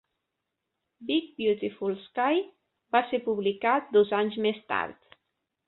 [1.09, 2.41] "Big Beautiful Sky"
[2.97, 5.01] va ser publicat dos anys més tard.